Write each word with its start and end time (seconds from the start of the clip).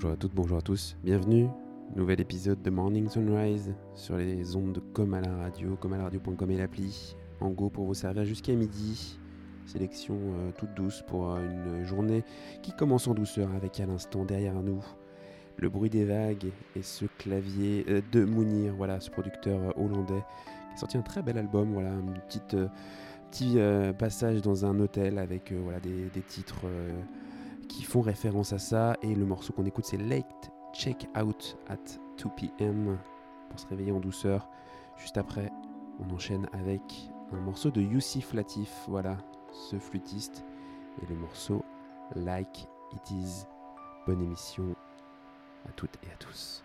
Bonjour 0.00 0.12
à 0.12 0.16
toutes, 0.16 0.32
bonjour 0.32 0.58
à 0.58 0.62
tous, 0.62 0.96
bienvenue. 1.02 1.48
Nouvel 1.96 2.20
épisode 2.20 2.62
de 2.62 2.70
Morning 2.70 3.08
Sunrise 3.08 3.74
sur 3.96 4.16
les 4.16 4.54
ondes 4.54 4.74
de 4.74 4.78
Comme 4.78 5.12
à 5.12 5.20
la 5.20 5.36
radio, 5.36 5.74
comme 5.74 5.92
à 5.92 5.96
la 5.96 6.04
radio.com 6.04 6.48
et 6.52 6.56
l'appli. 6.56 7.16
En 7.40 7.50
go 7.50 7.68
pour 7.68 7.84
vous 7.84 7.94
servir 7.94 8.24
jusqu'à 8.24 8.52
midi. 8.52 9.18
Sélection 9.66 10.14
euh, 10.14 10.52
toute 10.56 10.72
douce 10.74 11.02
pour 11.08 11.32
euh, 11.32 11.40
une 11.40 11.84
journée 11.84 12.22
qui 12.62 12.70
commence 12.70 13.08
en 13.08 13.14
douceur 13.14 13.52
avec 13.56 13.80
à 13.80 13.86
l'instant 13.86 14.24
derrière 14.24 14.62
nous 14.62 14.84
le 15.56 15.68
bruit 15.68 15.90
des 15.90 16.04
vagues 16.04 16.52
et 16.76 16.82
ce 16.82 17.06
clavier 17.18 17.84
euh, 17.88 18.00
de 18.12 18.24
Mounir, 18.24 18.76
voilà, 18.76 19.00
ce 19.00 19.10
producteur 19.10 19.76
hollandais 19.76 20.22
qui 20.68 20.74
a 20.74 20.76
sorti 20.76 20.96
un 20.96 21.02
très 21.02 21.22
bel 21.22 21.38
album, 21.38 21.72
voilà, 21.72 21.90
un 21.90 22.04
petite, 22.28 22.54
euh, 22.54 22.68
petit 23.32 23.58
passage 23.98 24.42
dans 24.42 24.64
un 24.64 24.78
hôtel 24.78 25.18
avec 25.18 25.52
voilà, 25.52 25.80
des, 25.80 26.08
des 26.14 26.22
titres 26.22 26.66
qui 27.68 27.82
font 27.82 28.00
référence 28.00 28.52
à 28.52 28.58
ça. 28.58 28.96
Et 29.02 29.14
le 29.14 29.24
morceau 29.24 29.52
qu'on 29.52 29.66
écoute, 29.66 29.84
c'est 29.84 29.98
Late 29.98 30.50
Check 30.72 31.08
Out 31.18 31.56
at 31.68 31.76
2 32.22 32.30
p.m. 32.36 32.98
pour 33.48 33.60
se 33.60 33.66
réveiller 33.66 33.92
en 33.92 34.00
douceur. 34.00 34.48
Juste 34.96 35.16
après, 35.16 35.50
on 36.00 36.12
enchaîne 36.14 36.48
avec 36.52 36.82
un 37.32 37.40
morceau 37.40 37.70
de 37.70 37.80
Youssef 37.80 38.32
Latif, 38.32 38.72
voilà, 38.88 39.16
ce 39.52 39.78
flûtiste, 39.78 40.44
et 41.02 41.06
le 41.06 41.16
morceau 41.16 41.64
Like 42.14 42.68
It 42.92 43.10
Is. 43.10 43.44
Bonne 44.06 44.22
émission 44.22 44.74
à 45.68 45.72
toutes 45.72 45.96
et 46.02 46.10
à 46.10 46.16
tous. 46.16 46.64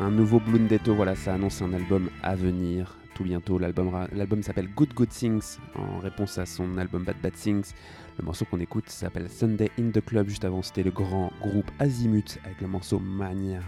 Un 0.00 0.10
nouveau 0.10 0.40
Blundetto, 0.40 0.96
voilà, 0.96 1.14
ça 1.14 1.34
annonce 1.34 1.62
un 1.62 1.72
album 1.72 2.10
à 2.24 2.34
venir 2.34 2.96
tout 3.14 3.22
bientôt. 3.22 3.56
L'album, 3.58 4.08
l'album 4.12 4.42
s'appelle 4.42 4.68
Good 4.74 4.94
Good 4.94 5.10
Things, 5.10 5.58
en 5.76 5.98
réponse 6.00 6.38
à 6.38 6.46
son 6.46 6.76
album 6.76 7.04
Bad 7.04 7.16
Bad 7.22 7.34
Things. 7.34 7.72
Le 8.18 8.24
morceau 8.24 8.46
qu'on 8.46 8.58
écoute 8.58 8.88
s'appelle 8.88 9.30
Sunday 9.30 9.70
in 9.78 9.90
the 9.90 10.04
Club. 10.04 10.28
Juste 10.28 10.44
avant, 10.44 10.62
c'était 10.62 10.82
le 10.82 10.90
grand 10.90 11.30
groupe 11.40 11.70
Azimut 11.78 12.40
avec 12.44 12.60
le 12.60 12.66
morceau 12.66 12.98
Mania. 12.98 13.60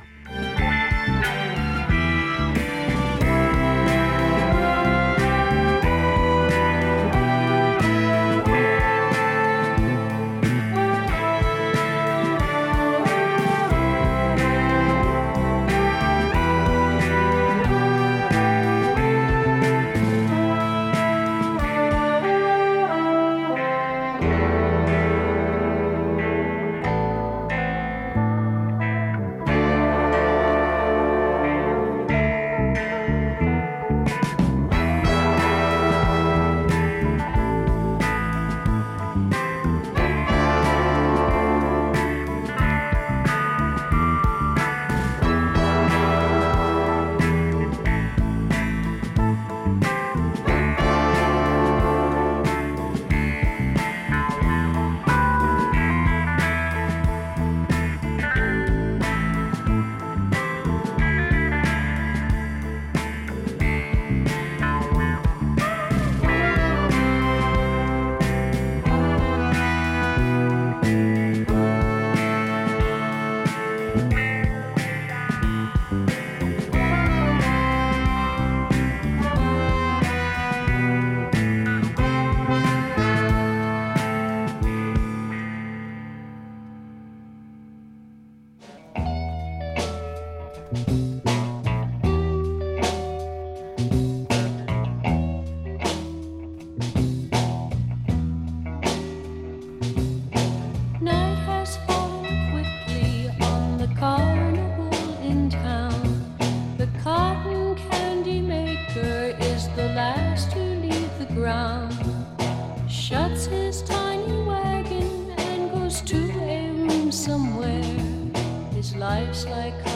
like 119.46 119.89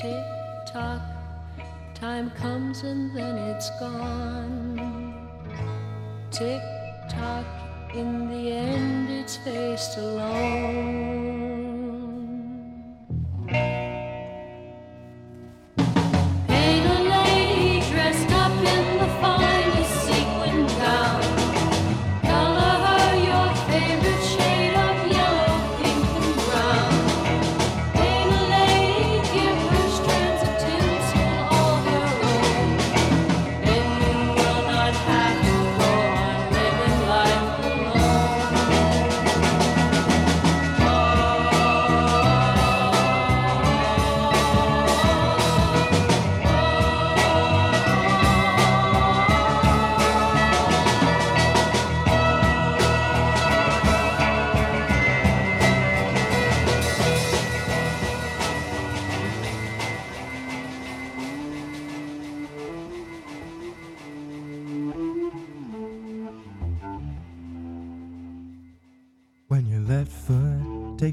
tick 0.00 0.24
tock. 0.64 1.02
Time 1.94 2.30
comes 2.30 2.84
and 2.84 3.14
then 3.14 3.36
it's 3.36 3.68
gone. 3.78 5.14
Tick 6.30 6.62
tock, 7.10 7.44
in 7.94 8.30
the 8.30 8.50
end 8.50 9.10
it's 9.10 9.36
faced 9.36 9.98
alone. 9.98 11.49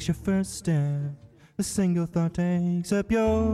Your 0.08 0.16
first 0.16 0.56
step, 0.56 1.12
a 1.58 1.64
single 1.64 2.06
thought 2.06 2.36
takes 2.36 2.94
up 2.94 3.12
your 3.12 3.52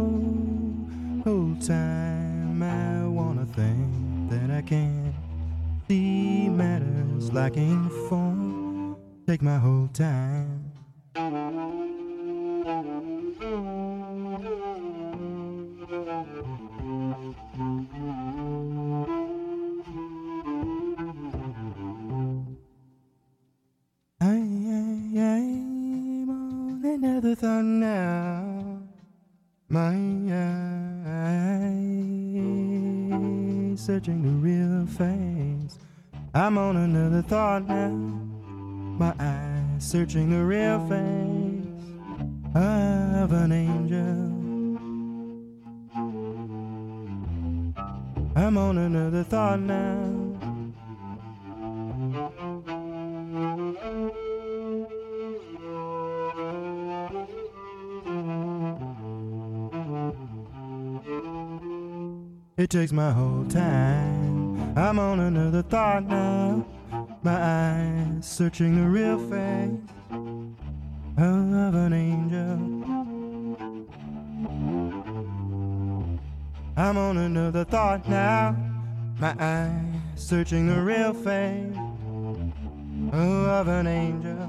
whole 1.24 1.56
time. 1.60 2.62
I 2.62 3.08
wanna 3.08 3.46
think 3.46 4.30
that 4.30 4.52
I 4.52 4.62
can 4.62 5.14
see 5.88 6.50
matters 6.50 7.32
lacking 7.34 7.90
form. 8.08 8.98
Take 9.26 9.42
my 9.42 9.58
whole 9.58 9.88
time. 9.94 10.72
Searching 33.78 34.22
the 34.22 34.30
real 34.30 34.86
face. 34.86 35.78
I'm 36.34 36.58
on 36.58 36.78
another 36.78 37.22
thought 37.22 37.68
now. 37.68 37.90
My 37.90 39.14
eyes 39.20 39.84
searching 39.84 40.30
the 40.30 40.44
real 40.44 40.80
face 40.88 41.64
of 42.56 43.32
an 43.32 43.52
angel. 43.52 44.34
I'm 48.36 48.58
on 48.58 48.78
another 48.78 49.24
thought 49.24 49.60
now. 49.60 50.33
Takes 62.74 62.92
my 62.92 63.12
whole 63.12 63.46
time. 63.50 64.76
I'm 64.76 64.98
on 64.98 65.20
another 65.20 65.62
thought 65.62 66.08
now. 66.08 66.66
My 67.22 67.38
eyes 67.40 68.26
searching 68.26 68.82
the 68.82 68.90
real 68.90 69.20
face 69.30 69.80
of 71.16 71.76
an 71.76 71.94
angel. 71.94 72.58
I'm 76.76 76.98
on 76.98 77.18
another 77.18 77.64
thought 77.64 78.10
now. 78.10 78.56
My 79.20 79.36
eyes 79.40 80.02
searching 80.16 80.68
the 80.68 80.82
real 80.82 81.14
face 81.14 81.78
of 83.14 83.68
an 83.68 83.86
angel. 83.86 84.48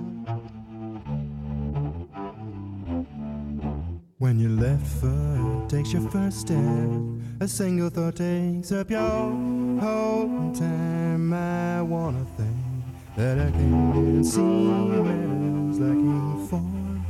When 4.17 4.41
your 4.41 4.53
left 4.53 4.87
foot 4.87 5.69
takes 5.69 5.93
your 5.93 6.09
first 6.09 6.41
step 6.41 7.14
a 7.45 7.49
single 7.49 7.91
thought 7.91 8.17
takes 8.17 8.73
up 8.73 8.91
your 8.91 9.01
whole 9.79 10.51
time. 10.55 11.31
I 11.35 11.83
wanna 11.83 12.25
think 12.39 12.57
that 13.17 13.39
I 13.39 13.51
can 13.51 14.25
see 14.25 14.41
letters 14.41 15.79
like 15.79 15.91
in 15.91 16.47
form. 16.49 17.05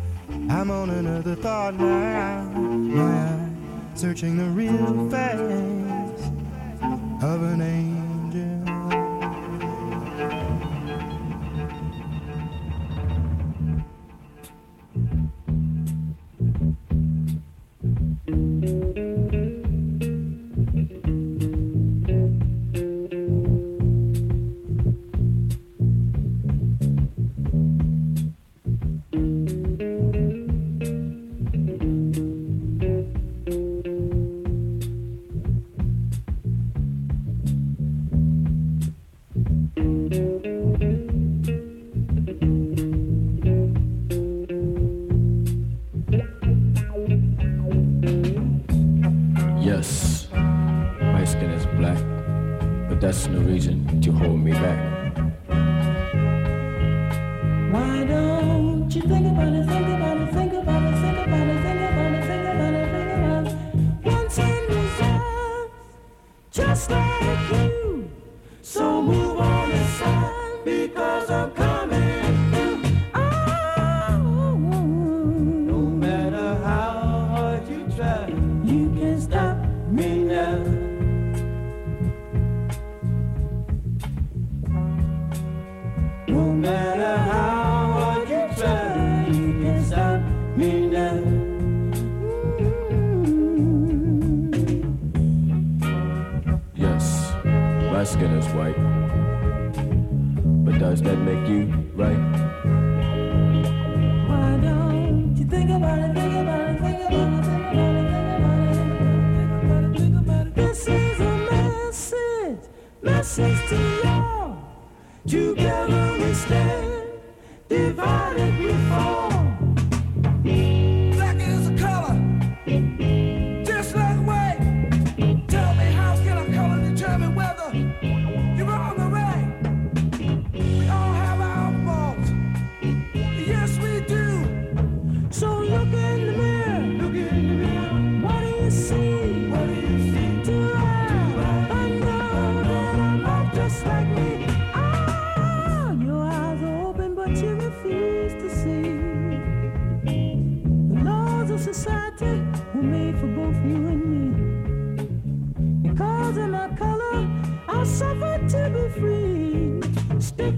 I'm 0.51 0.73
on 0.73 0.91
another 0.91 1.37
thought 1.37 1.75
now. 1.75 2.43
My 2.51 3.05
eye 3.05 3.49
searching 3.95 4.37
the 4.37 4.47
real 4.47 5.09
face 5.09 6.25
of 7.23 7.43
an 7.53 7.63
angel. 7.63 7.94
No 53.15 53.39
reason 53.41 54.01
to 54.03 54.11
hold 54.11 54.41
me 54.41 54.51
back. 54.51 54.94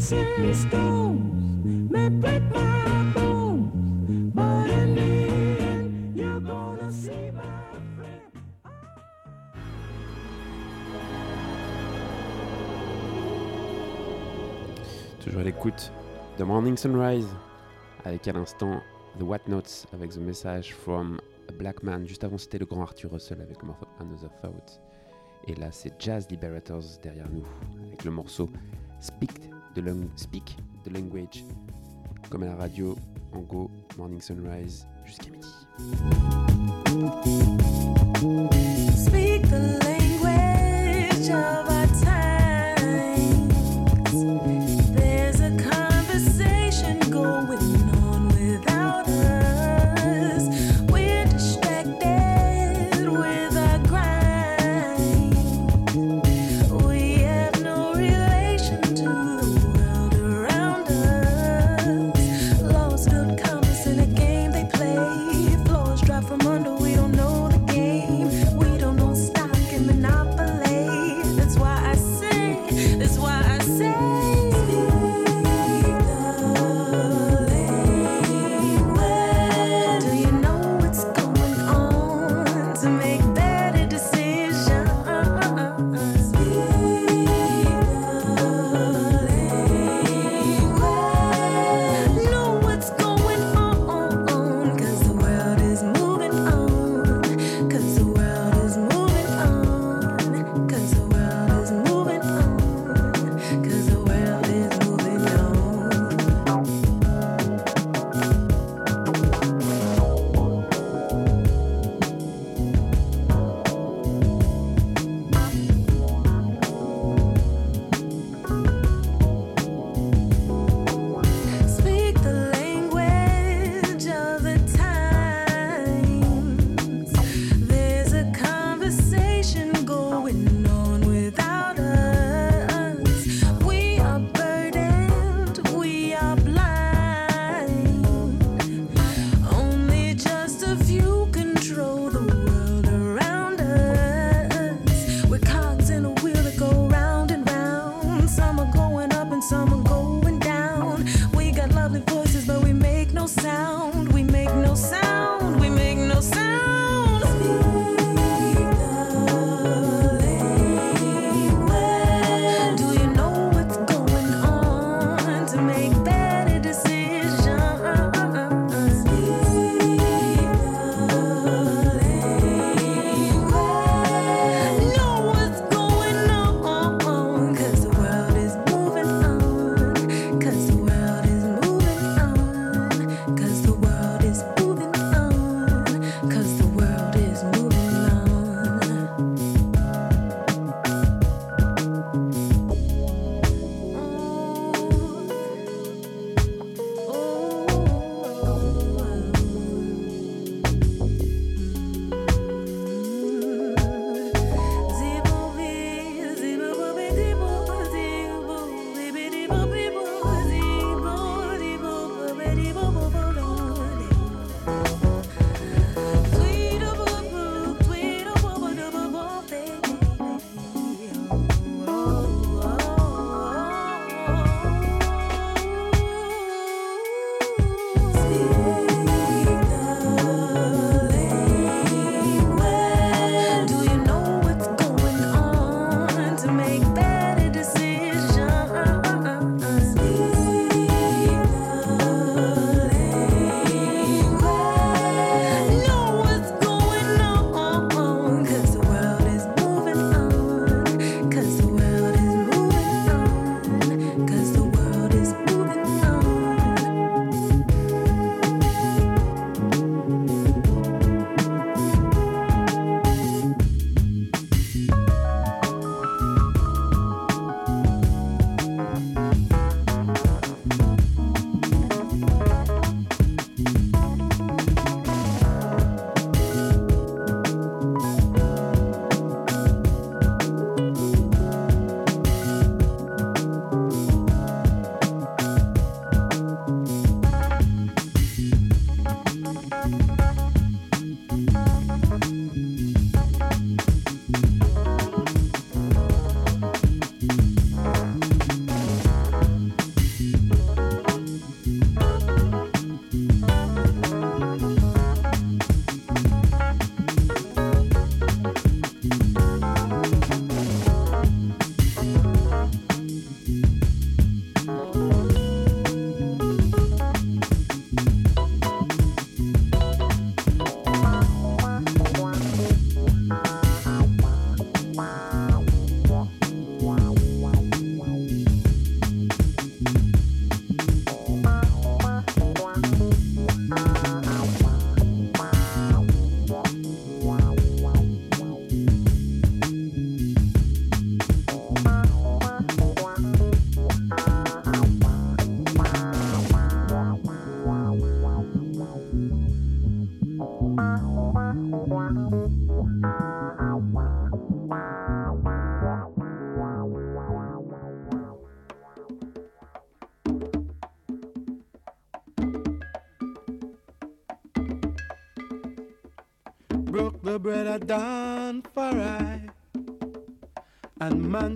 Toujours 0.06 0.20
à 15.40 15.42
l'écoute 15.42 15.90
de 16.38 16.44
Morning 16.44 16.76
Sunrise, 16.76 17.26
avec 18.04 18.28
à 18.28 18.32
l'instant 18.32 18.80
The 19.18 19.22
What 19.22 19.38
Notes 19.48 19.86
avec 19.92 20.10
The 20.10 20.18
Message 20.18 20.72
from 20.72 21.20
a 21.48 21.52
Black 21.52 21.82
Man. 21.82 22.06
Juste 22.06 22.22
avant, 22.22 22.38
c'était 22.38 22.58
le 22.58 22.66
grand 22.66 22.82
Arthur 22.82 23.10
Russell 23.10 23.40
avec 23.40 23.58
Another 23.98 24.30
Thought. 24.40 24.80
Et 25.48 25.54
là, 25.56 25.72
c'est 25.72 26.00
Jazz 26.00 26.28
Liberators 26.30 26.84
derrière 27.02 27.28
nous, 27.28 27.44
avec 27.88 28.04
le 28.04 28.12
morceau 28.12 28.48
Speak 29.00 29.55
speak 30.16 30.56
the 30.84 30.90
language, 30.90 31.44
comme 32.30 32.42
à 32.44 32.46
la 32.46 32.56
radio, 32.56 32.96
en 33.32 33.40
Go, 33.40 33.70
Morning 33.98 34.20
Sunrise, 34.20 34.86
jusqu'à 35.04 35.30
midi. 35.30 35.46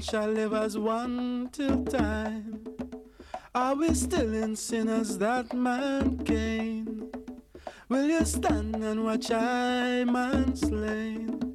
Shall 0.01 0.29
live 0.29 0.55
as 0.55 0.79
one 0.79 1.51
till 1.53 1.85
time. 1.85 2.65
Are 3.55 3.75
we 3.75 3.95
still 3.95 4.33
in 4.33 4.57
sin 4.57 4.89
as 4.89 5.19
that 5.19 5.53
man 5.53 6.19
Cain? 6.25 7.11
Will 7.89 8.07
you 8.07 8.25
stand 8.25 8.77
and 8.77 9.05
watch 9.05 9.31
I 9.31 10.05
man 10.05 10.57
slain? 10.57 11.55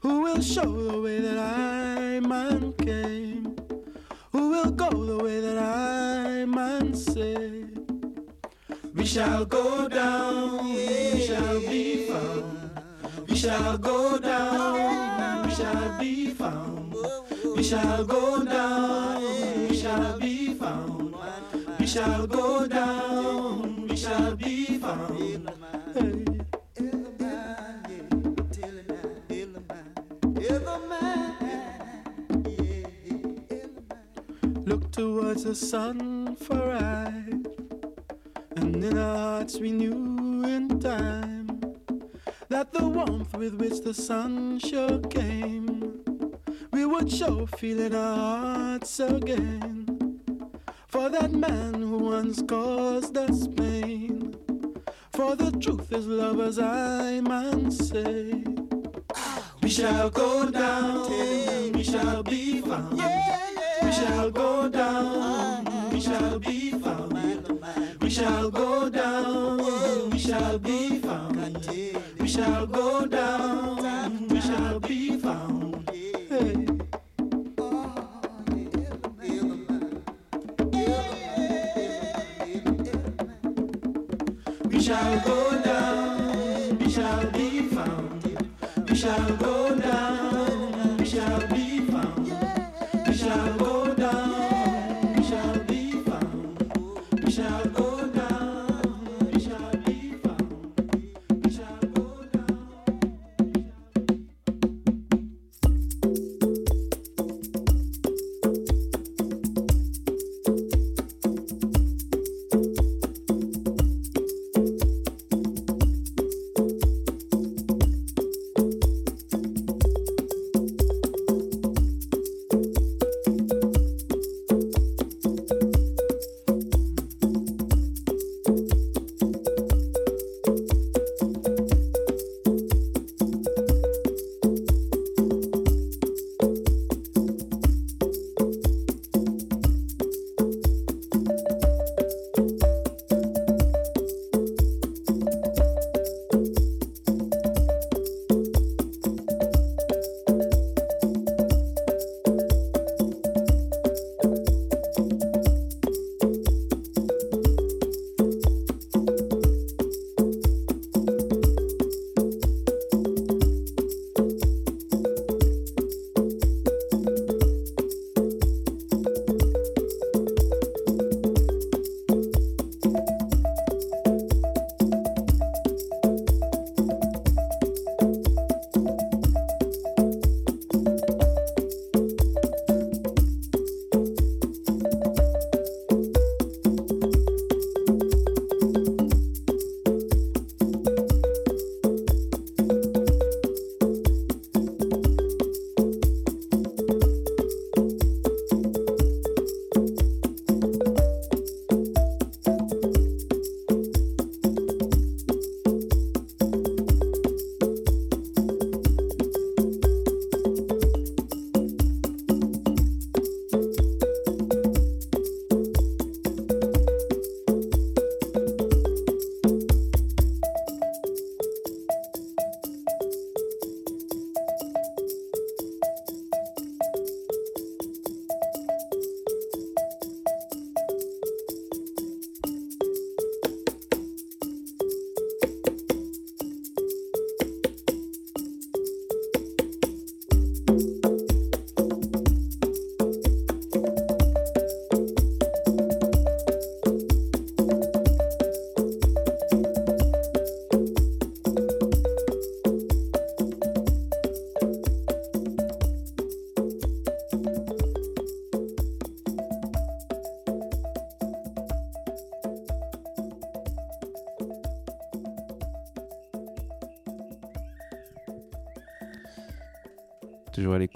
Who 0.00 0.20
will 0.20 0.42
show 0.42 0.70
the 0.90 1.00
way 1.00 1.20
that 1.20 1.38
I 1.38 2.20
man 2.20 2.74
came? 2.74 3.56
Who 4.32 4.50
will 4.50 4.70
go 4.70 4.90
the 4.90 5.24
way 5.24 5.40
that 5.40 5.58
I 5.58 6.44
man 6.44 6.94
say? 6.94 7.64
We 8.94 9.06
shall 9.06 9.46
go 9.46 9.88
down, 9.88 10.74
we 10.74 11.26
shall 11.26 11.60
be 11.60 12.06
found. 12.06 12.82
We 13.28 13.34
shall 13.34 13.78
go 13.78 14.18
down, 14.18 15.48
we 15.48 15.54
shall 15.54 15.98
be 15.98 16.27
shall 17.68 18.02
go 18.02 18.44
down, 18.44 19.68
we 19.68 19.76
shall 19.76 20.18
be 20.18 20.54
found. 20.54 21.14
We 21.78 21.86
shall 21.86 22.26
go 22.26 22.66
down, 22.66 23.86
we 23.86 23.94
shall 23.94 24.34
be 24.36 24.78
found. 24.78 25.50
Look 34.64 34.90
towards 34.92 35.44
the 35.44 35.54
sun 35.54 36.36
for 36.36 36.72
I, 36.72 37.12
and 38.56 38.82
in 38.82 38.96
our 38.96 39.16
hearts 39.16 39.58
we 39.58 39.72
knew 39.72 40.42
in 40.44 40.80
time 40.80 41.60
that 42.48 42.72
the 42.72 42.88
warmth 42.88 43.36
with 43.36 43.54
which 43.60 43.82
the 43.82 43.92
sun 43.92 44.58
sure 44.58 45.00
came, 45.00 45.87
would 46.88 47.12
show 47.12 47.44
feeling 47.44 47.94
our 47.94 48.16
hearts 48.16 48.98
again. 48.98 49.86
For 50.86 51.10
that 51.10 51.32
man 51.32 51.74
who 51.82 51.98
once 51.98 52.40
caused 52.42 53.16
us 53.16 53.46
pain, 53.46 54.34
for 55.12 55.36
the 55.36 55.50
truth 55.52 55.92
is 55.92 56.06
love 56.06 56.40
as 56.40 56.58
I 56.58 57.20
man 57.20 57.70
say. 57.70 58.42
We 59.62 59.68
shall 59.68 60.08
go 60.08 60.50
down, 60.50 61.72
we 61.72 61.82
shall 61.82 62.22
be 62.22 62.62
found. 62.62 62.96
We 63.82 63.92
shall 63.92 64.30
go 64.30 64.68
down, 64.70 65.90
we 65.90 66.00
shall 66.00 66.38
be 66.38 66.70
found. 66.72 67.12
We 68.00 68.08
shall 68.10 68.50
go 68.50 68.88
down, 68.88 70.10
we 70.10 70.18
shall 70.18 70.58
be 70.58 71.00
found. 71.00 71.66
We 72.18 72.28
shall 72.28 72.66
go 72.66 73.04
down, 73.06 74.07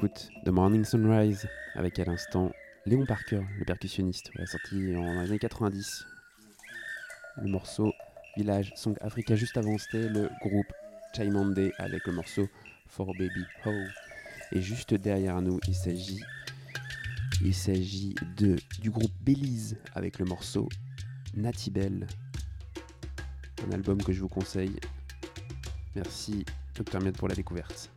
l'écoute 0.02 0.30
de 0.44 0.50
Morning 0.50 0.84
Sunrise 0.84 1.46
avec 1.74 1.98
à 1.98 2.04
l'instant 2.04 2.50
Léon 2.86 3.06
Parker, 3.06 3.42
le 3.58 3.64
percussionniste, 3.64 4.30
sorti 4.46 4.96
en 4.96 5.18
années 5.18 5.38
90. 5.38 6.06
Le 7.42 7.48
morceau 7.48 7.92
Village 8.36 8.72
Song 8.74 8.96
Africa, 9.00 9.36
juste 9.36 9.56
avant 9.56 9.78
c'était 9.78 10.08
le 10.08 10.28
groupe 10.40 10.72
Chaimande 11.14 11.70
avec 11.78 12.06
le 12.06 12.14
morceau 12.14 12.48
For 12.88 13.06
Baby 13.12 13.44
Ho. 13.64 13.70
Et 14.50 14.60
juste 14.60 14.94
derrière 14.94 15.40
nous, 15.40 15.60
il 15.68 15.74
s'agit 15.74 16.20
il 17.44 17.54
s'agit 17.54 18.14
de 18.36 18.56
du 18.80 18.90
groupe 18.90 19.12
Belize 19.20 19.76
avec 19.94 20.18
le 20.18 20.24
morceau 20.24 20.68
Natibel. 21.34 22.08
Un 23.68 23.72
album 23.72 24.02
que 24.02 24.12
je 24.12 24.20
vous 24.20 24.28
conseille. 24.28 24.80
Merci 25.94 26.44
Dr 26.74 27.00
Miette 27.00 27.18
pour 27.18 27.28
la 27.28 27.34
découverte. 27.36 27.90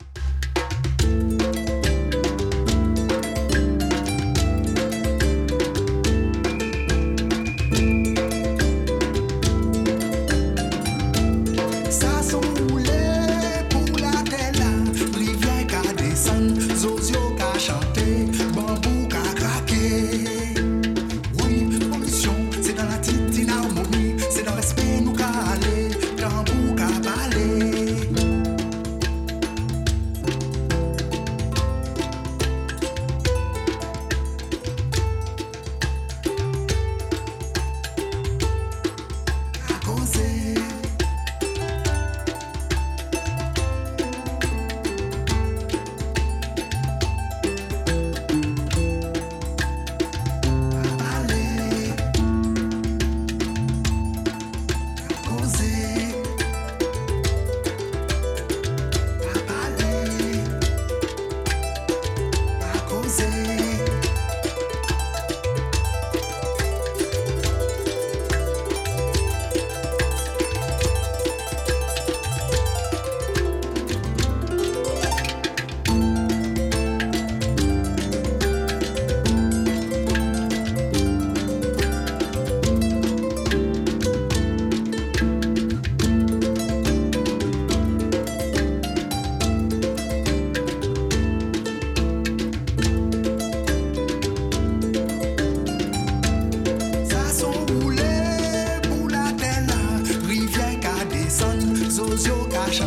Sợ 102.72 102.86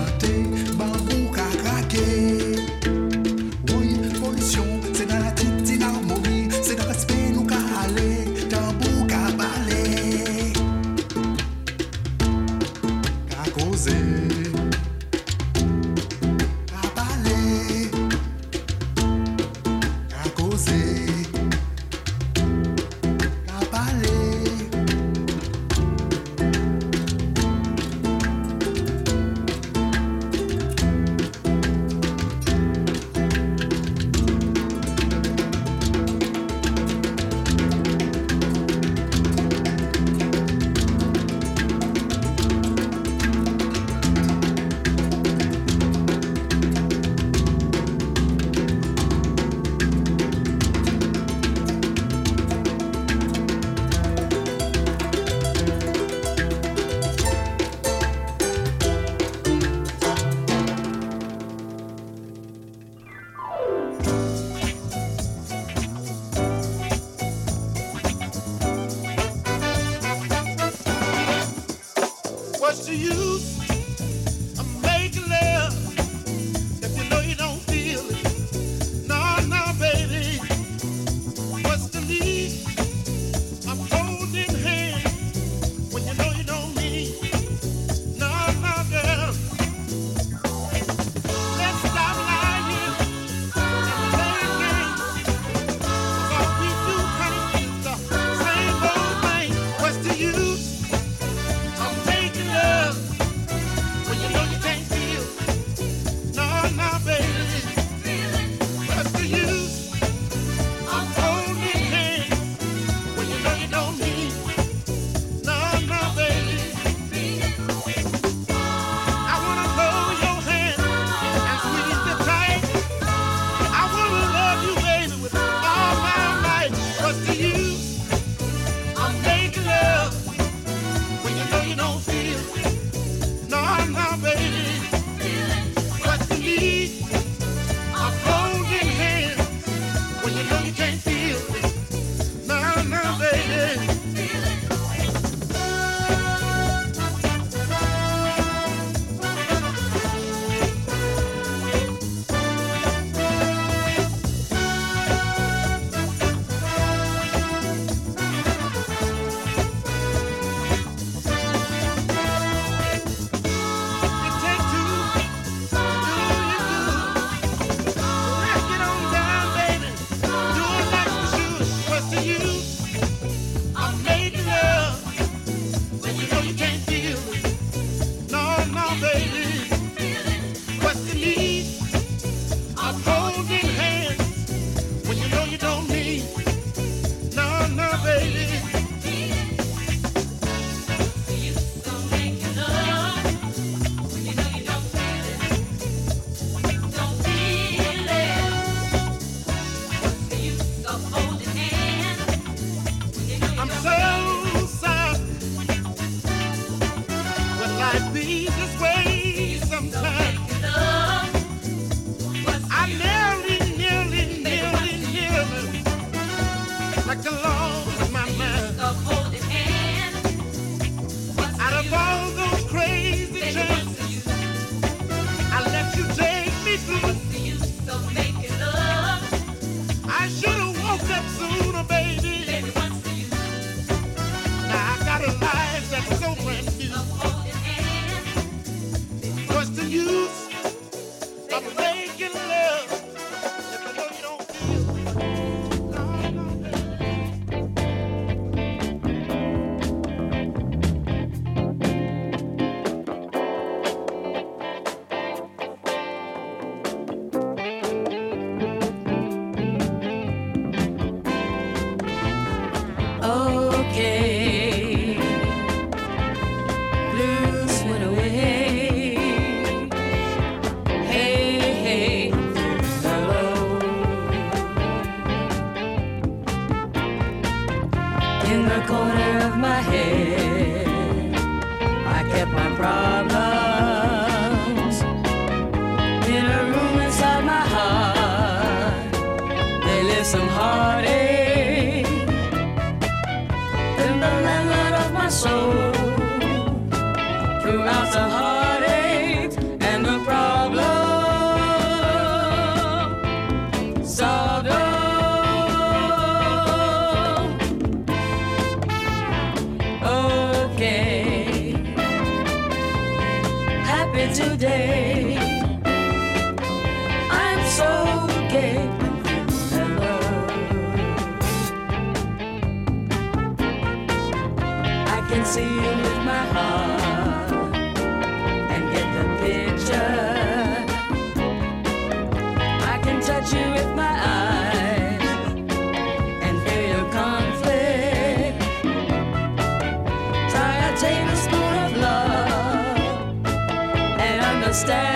stay. 344.78 345.07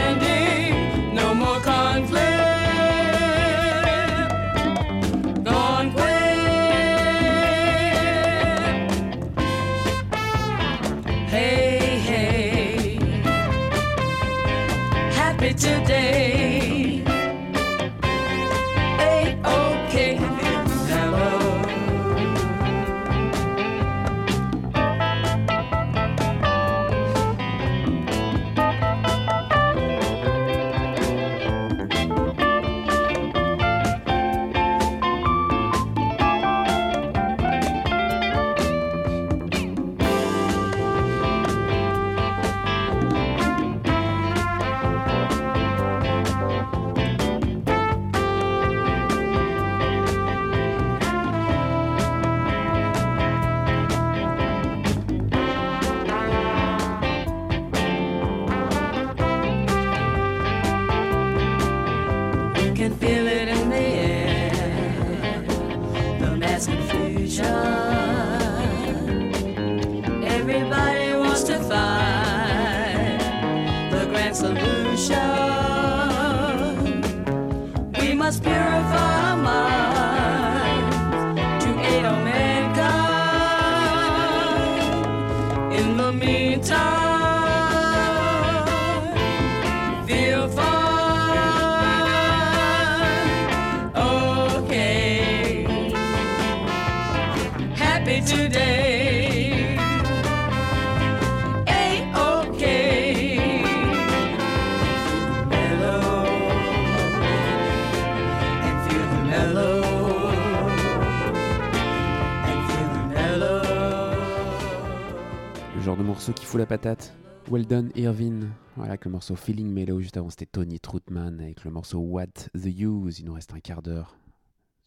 Qui 116.31 116.45
fout 116.45 116.61
la 116.61 116.67
patate. 116.67 117.13
Well 117.51 117.67
done, 117.67 117.91
Irvine. 117.97 118.51
Voilà, 118.77 118.93
avec 118.93 119.07
le 119.07 119.11
morceau 119.11 119.35
Feeling 119.35 119.69
Mellow. 119.73 120.01
Juste 120.01 120.17
avant, 120.17 120.31
c'était 120.31 120.47
Tony 120.47 120.79
Troutman 120.79 121.41
avec 121.41 121.65
le 121.65 121.73
morceau 121.73 121.99
What 121.99 122.27
the 122.55 122.67
Use. 122.67 123.19
Il 123.19 123.25
nous 123.25 123.33
reste 123.33 123.53
un 123.53 123.59
quart 123.59 123.83
d'heure 123.83 124.17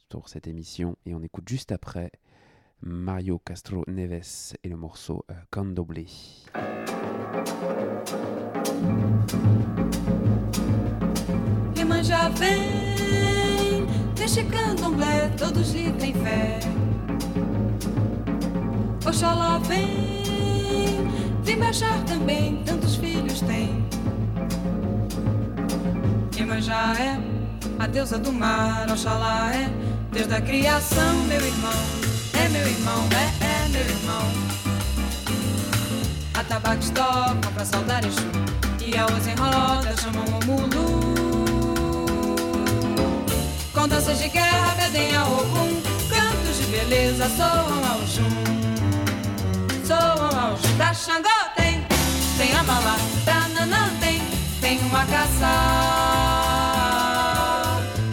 pour 0.08 0.30
cette 0.30 0.48
émission. 0.48 0.96
Et 1.06 1.14
on 1.14 1.22
écoute 1.22 1.50
juste 1.50 1.74
après 1.74 2.12
Mario 2.82 3.40
Castro 3.40 3.84
Neves 3.88 4.54
et 4.64 4.70
le 4.70 4.78
morceau 4.78 5.26
euh, 5.30 5.34
vem, 5.52 5.74
vem 21.46 21.58
baixar 21.58 22.04
também, 22.06 22.64
tantos 22.66 22.96
filhos 22.96 23.40
tem. 23.42 23.86
Iemanjá 26.36 26.96
é 27.00 27.20
a 27.80 27.88
deusa 27.88 28.18
do 28.18 28.34
mar, 28.34 28.90
Oxalá 28.92 29.52
é 29.54 29.70
Deus 30.12 30.28
da 30.28 30.42
criação, 30.42 31.16
meu 31.28 31.40
irmão. 31.40 31.72
É 32.34 32.50
meu 32.50 32.68
irmão, 32.68 33.08
é, 33.12 33.46
é 33.46 33.68
meu 33.70 33.82
irmão. 33.82 34.56
Atabaques 36.34 36.90
tocam 36.90 37.54
pra 37.54 37.64
saudar 37.64 38.04
Exu 38.04 38.22
E 38.86 38.98
a 38.98 39.06
osa 39.06 39.32
em 39.32 39.36
roda 39.36 39.96
chamam 40.02 40.26
o 40.26 40.46
mulu 40.46 41.00
Com 43.74 43.88
danças 43.88 44.20
de 44.20 44.28
guerra 44.30 44.76
pedem 44.78 45.16
a 45.16 45.26
Ogum 45.26 45.82
Cantos 46.10 46.58
de 46.58 46.66
beleza 46.66 47.30
soam 47.30 47.86
ao 47.90 48.06
jum 48.06 48.65
Soam 49.86 50.00
ao 50.00 50.58
jum 50.58 50.78
Pra 50.78 50.94
Xangô 50.94 51.30
tem, 51.56 51.86
tem 52.38 52.56
a 52.56 52.64
mala 52.64 52.96
Pra 53.24 53.48
Nanã 53.50 53.88
tem, 54.00 54.20
tem 54.60 54.80
uma 54.80 55.06
caça. 55.06 55.46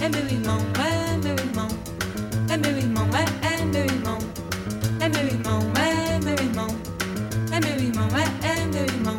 É 0.02 0.08
meu 0.10 0.26
irmão, 0.26 0.58
é 0.78 1.16
meu 1.16 1.34
irmão 1.34 1.68
É 2.50 2.56
meu 2.58 2.76
irmão, 2.76 3.08
é, 3.14 3.24
é 3.46 3.64
meu 3.64 3.84
irmão 3.86 4.18
É 5.00 5.08
meu 5.08 5.24
irmão, 5.26 5.60
é 5.76 6.18
meu 6.22 6.34
irmão 6.44 6.68
É 7.50 7.60
meu 7.60 7.78
irmão, 7.78 8.08
é, 8.18 8.48
é 8.48 8.66
meu 8.66 8.84
irmão. 8.84 9.18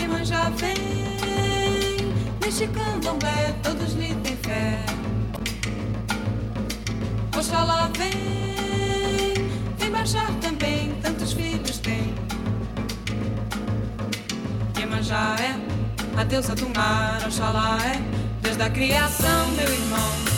Iemanjá 0.00 0.50
vem 0.56 0.74
Neste 2.40 2.66
candomblé 2.68 3.54
todos 3.62 3.74
lhe 3.74 3.83
têm 3.83 3.83
Oxalá 7.54 7.88
vem. 7.96 9.48
Vem 9.78 9.90
marchar 9.90 10.28
também 10.40 10.92
Tantos 11.00 11.32
filhos 11.34 11.78
tem. 11.78 12.12
Iemanjá 14.76 15.36
é 15.38 16.20
a 16.20 16.24
deusa 16.24 16.56
do 16.56 16.68
mar 16.70 17.22
Oxalá 17.24 17.78
é. 17.84 18.02
Deus 18.42 18.56
da 18.56 18.68
criação, 18.68 19.46
meu 19.52 19.72
irmão 19.72 20.33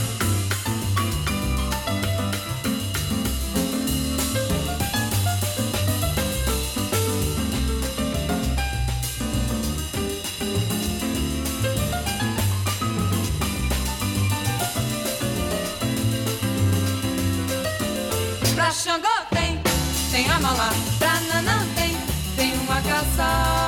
Xangô 18.72 19.08
tem, 19.30 19.60
tem 20.10 20.30
a 20.30 20.40
mala. 20.40 20.70
Pra 20.98 21.20
Nanã 21.20 21.66
tem, 21.76 21.96
tem 22.36 22.52
uma 22.58 22.80
caça. 22.82 23.65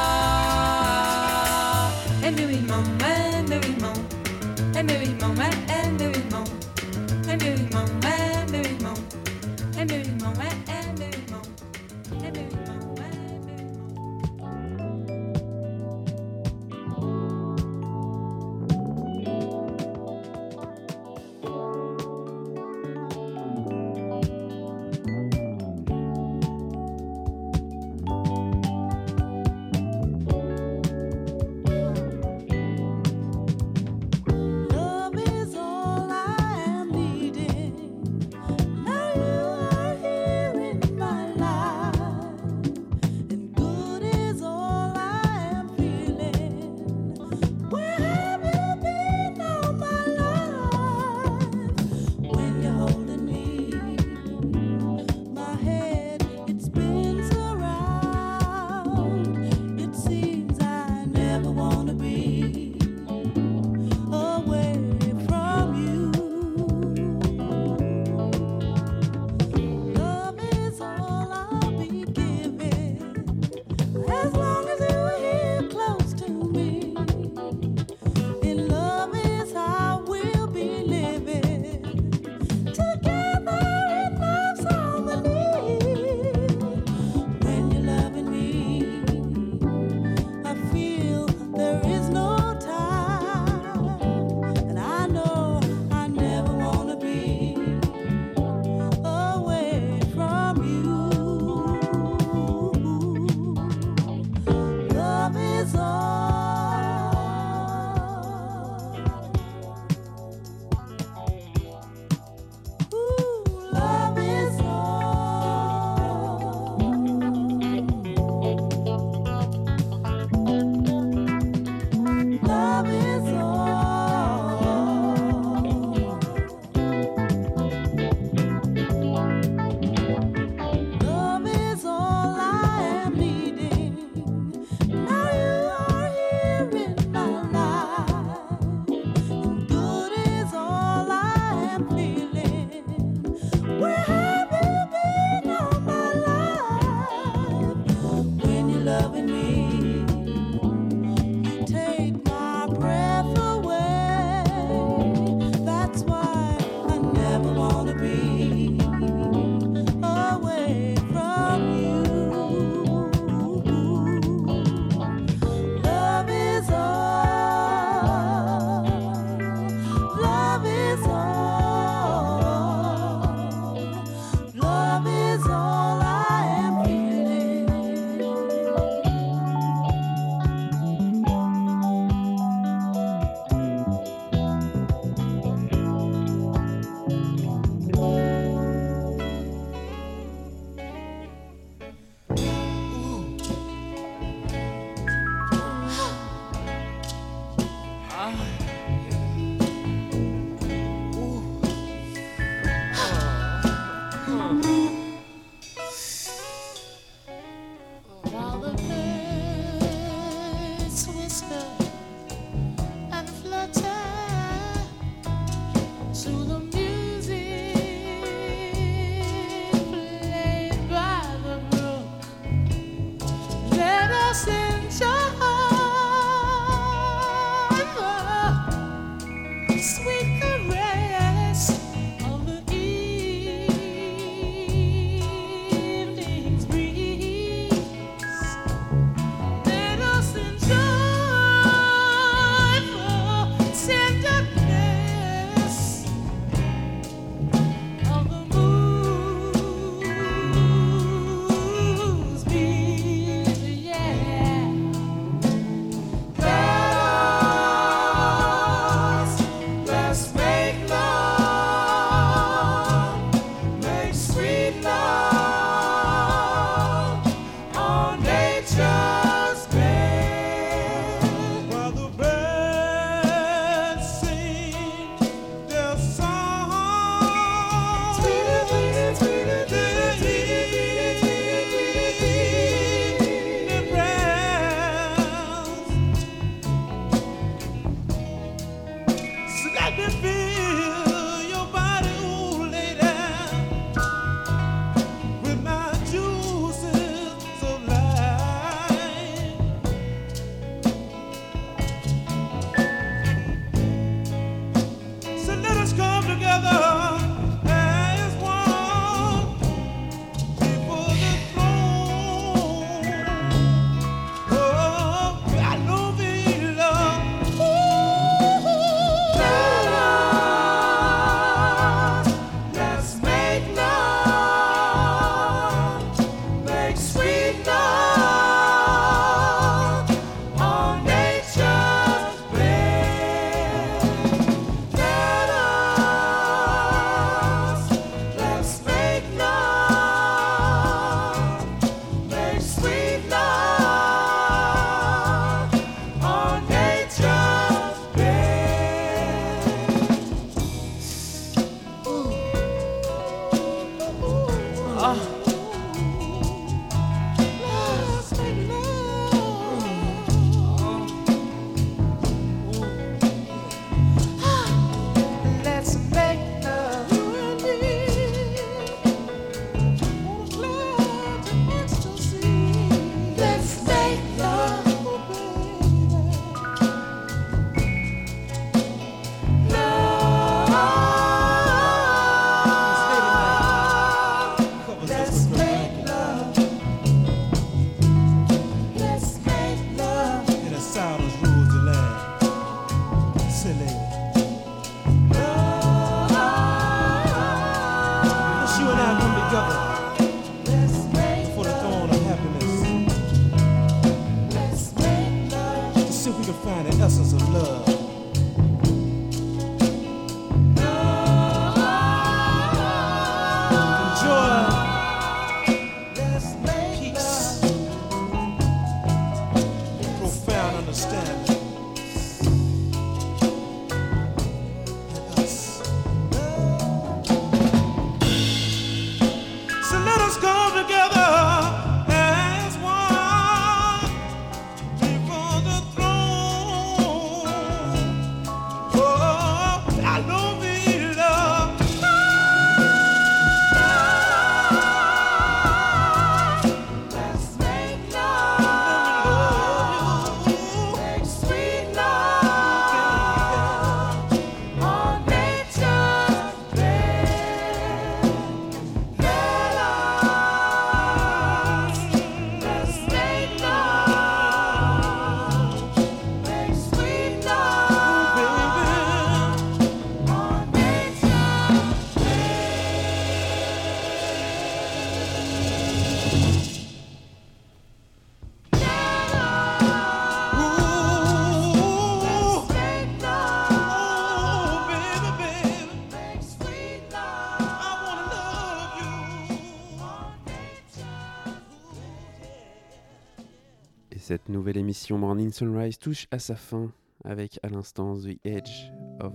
émission 494.88 495.18
Morning 495.18 495.52
Sunrise 495.52 495.98
touche 495.98 496.26
à 496.30 496.38
sa 496.38 496.56
fin 496.56 496.90
avec 497.22 497.60
à 497.62 497.68
l'instant 497.68 498.16
The 498.16 498.38
Edge 498.42 498.90
of 499.20 499.34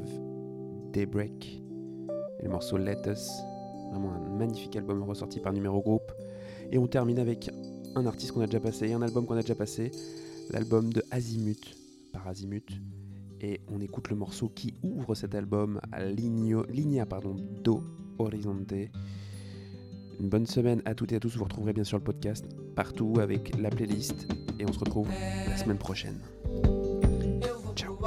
Daybreak 0.92 1.62
et 2.40 2.44
le 2.46 2.50
morceau 2.50 2.80
Let 2.80 3.04
Us, 3.06 3.30
vraiment 3.92 4.14
un 4.14 4.36
magnifique 4.36 4.76
album 4.76 5.04
ressorti 5.04 5.40
par 5.40 5.54
numéro 5.54 5.80
groupe. 5.80 6.12
Et 6.72 6.80
on 6.80 6.88
termine 6.88 7.20
avec 7.20 7.52
un 7.94 8.08
artiste 8.08 8.32
qu'on 8.32 8.42
a 8.42 8.48
déjà 8.48 8.62
passé 8.62 8.94
un 8.94 9.04
album 9.04 9.28
qu'on 9.28 9.36
a 9.36 9.42
déjà 9.42 9.54
passé, 9.54 9.92
l'album 10.50 10.92
de 10.92 11.04
*Azimuth* 11.12 11.78
par 12.12 12.28
*Azimuth*. 12.28 12.72
Et 13.40 13.62
on 13.72 13.80
écoute 13.80 14.10
le 14.10 14.16
morceau 14.16 14.50
qui 14.50 14.74
ouvre 14.82 15.14
cet 15.14 15.36
album, 15.36 15.80
à 15.92 16.04
Ligno, 16.04 16.66
pardon, 17.08 17.36
Do 17.64 17.84
Horizonte. 18.18 18.74
Une 20.24 20.30
bonne 20.30 20.46
semaine 20.46 20.82
à 20.86 20.96
toutes 20.96 21.12
et 21.12 21.18
à 21.18 21.20
tous. 21.20 21.36
Vous 21.36 21.44
retrouverez 21.44 21.74
bien 21.74 21.84
sûr 21.84 21.98
le 21.98 22.04
podcast 22.06 22.46
partout 22.78 23.16
avec 23.20 23.60
la 23.60 23.70
playlist. 23.70 24.26
Et 24.58 24.66
on 24.66 24.72
se 24.72 24.80
retrouve 24.80 25.10
la 25.50 25.58
semaine 25.58 25.78
prochaine. 25.78 26.18
Ciao. 27.76 27.98